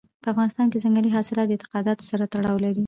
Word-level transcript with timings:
په 0.23 0.27
افغانستان 0.33 0.65
کې 0.71 0.81
ځنګلي 0.83 1.09
حاصلات 1.15 1.47
له 1.47 1.53
اعتقاداتو 1.55 2.03
سره 2.11 2.23
تړاو 2.33 2.63
لري. 2.65 2.79